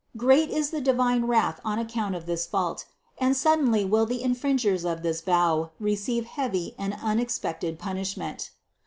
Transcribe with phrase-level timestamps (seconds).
[0.17, 2.85] Great is the divine wrath on account of this fault,
[3.19, 8.49] and suddenly will the infringers of this vow receive heavy and unexpected punishment.